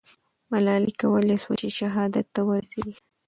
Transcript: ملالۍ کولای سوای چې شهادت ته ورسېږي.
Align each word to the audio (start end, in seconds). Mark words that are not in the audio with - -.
ملالۍ 0.51 0.93
کولای 1.01 1.37
سوای 1.41 1.57
چې 1.61 1.69
شهادت 1.79 2.25
ته 2.35 2.41
ورسېږي. 2.47 2.93